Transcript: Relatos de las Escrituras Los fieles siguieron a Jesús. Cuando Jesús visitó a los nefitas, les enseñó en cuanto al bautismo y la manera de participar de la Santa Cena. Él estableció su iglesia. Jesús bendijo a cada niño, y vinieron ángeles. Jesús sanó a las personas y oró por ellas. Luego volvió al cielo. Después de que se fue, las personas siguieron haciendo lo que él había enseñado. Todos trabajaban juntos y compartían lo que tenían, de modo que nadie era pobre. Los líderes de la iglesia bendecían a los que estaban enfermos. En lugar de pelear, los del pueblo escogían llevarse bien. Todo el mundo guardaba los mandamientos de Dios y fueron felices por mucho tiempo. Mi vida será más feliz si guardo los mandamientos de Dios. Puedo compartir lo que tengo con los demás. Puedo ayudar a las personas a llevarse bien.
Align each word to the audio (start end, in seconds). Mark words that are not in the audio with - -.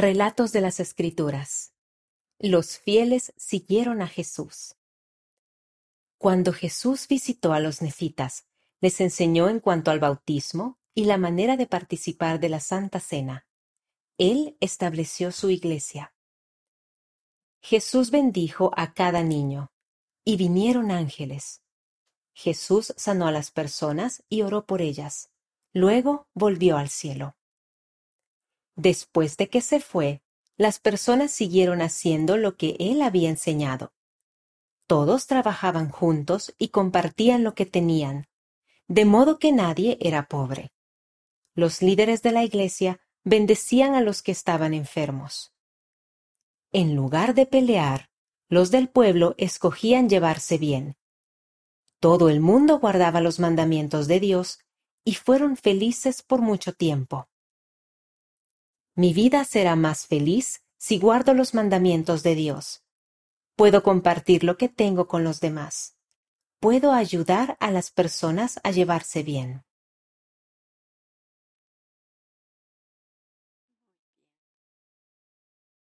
Relatos 0.00 0.52
de 0.52 0.60
las 0.60 0.78
Escrituras 0.78 1.74
Los 2.38 2.78
fieles 2.78 3.32
siguieron 3.36 4.00
a 4.00 4.06
Jesús. 4.06 4.76
Cuando 6.18 6.52
Jesús 6.52 7.08
visitó 7.08 7.52
a 7.52 7.58
los 7.58 7.82
nefitas, 7.82 8.46
les 8.80 9.00
enseñó 9.00 9.48
en 9.48 9.58
cuanto 9.58 9.90
al 9.90 9.98
bautismo 9.98 10.78
y 10.94 11.06
la 11.06 11.18
manera 11.18 11.56
de 11.56 11.66
participar 11.66 12.38
de 12.38 12.48
la 12.48 12.60
Santa 12.60 13.00
Cena. 13.00 13.48
Él 14.18 14.56
estableció 14.60 15.32
su 15.32 15.50
iglesia. 15.50 16.14
Jesús 17.60 18.12
bendijo 18.12 18.70
a 18.76 18.94
cada 18.94 19.24
niño, 19.24 19.72
y 20.24 20.36
vinieron 20.36 20.92
ángeles. 20.92 21.64
Jesús 22.34 22.94
sanó 22.96 23.26
a 23.26 23.32
las 23.32 23.50
personas 23.50 24.22
y 24.28 24.42
oró 24.42 24.64
por 24.64 24.80
ellas. 24.80 25.32
Luego 25.72 26.28
volvió 26.34 26.76
al 26.76 26.88
cielo. 26.88 27.34
Después 28.78 29.36
de 29.36 29.48
que 29.48 29.60
se 29.60 29.80
fue, 29.80 30.22
las 30.56 30.78
personas 30.78 31.32
siguieron 31.32 31.82
haciendo 31.82 32.36
lo 32.36 32.56
que 32.56 32.76
él 32.78 33.02
había 33.02 33.28
enseñado. 33.28 33.92
Todos 34.86 35.26
trabajaban 35.26 35.90
juntos 35.90 36.54
y 36.58 36.68
compartían 36.68 37.42
lo 37.42 37.56
que 37.56 37.66
tenían, 37.66 38.28
de 38.86 39.04
modo 39.04 39.40
que 39.40 39.50
nadie 39.50 39.98
era 40.00 40.28
pobre. 40.28 40.70
Los 41.56 41.82
líderes 41.82 42.22
de 42.22 42.30
la 42.30 42.44
iglesia 42.44 43.00
bendecían 43.24 43.96
a 43.96 44.00
los 44.00 44.22
que 44.22 44.30
estaban 44.30 44.72
enfermos. 44.74 45.52
En 46.70 46.94
lugar 46.94 47.34
de 47.34 47.46
pelear, 47.46 48.10
los 48.48 48.70
del 48.70 48.88
pueblo 48.88 49.34
escogían 49.38 50.08
llevarse 50.08 50.56
bien. 50.56 50.96
Todo 51.98 52.28
el 52.28 52.38
mundo 52.38 52.78
guardaba 52.78 53.20
los 53.20 53.40
mandamientos 53.40 54.06
de 54.06 54.20
Dios 54.20 54.60
y 55.04 55.14
fueron 55.14 55.56
felices 55.56 56.22
por 56.22 56.40
mucho 56.42 56.72
tiempo. 56.72 57.28
Mi 58.98 59.12
vida 59.14 59.44
será 59.44 59.76
más 59.76 60.08
feliz 60.08 60.64
si 60.76 60.98
guardo 60.98 61.32
los 61.32 61.54
mandamientos 61.54 62.24
de 62.24 62.34
Dios. 62.34 62.82
Puedo 63.54 63.84
compartir 63.84 64.42
lo 64.42 64.56
que 64.56 64.68
tengo 64.68 65.06
con 65.06 65.22
los 65.22 65.38
demás. 65.38 65.96
Puedo 66.58 66.90
ayudar 66.92 67.56
a 67.60 67.70
las 67.70 67.92
personas 67.92 68.58
a 68.64 68.72
llevarse 68.72 69.22
bien. 69.22 69.62